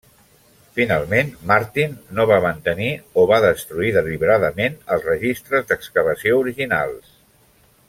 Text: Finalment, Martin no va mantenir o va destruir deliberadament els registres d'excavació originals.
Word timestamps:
Finalment, 0.77 1.27
Martin 1.51 1.93
no 2.19 2.25
va 2.31 2.39
mantenir 2.45 2.89
o 3.23 3.27
va 3.33 3.39
destruir 3.45 3.93
deliberadament 3.99 4.81
els 4.97 5.07
registres 5.11 5.69
d'excavació 5.73 6.41
originals. 6.43 7.15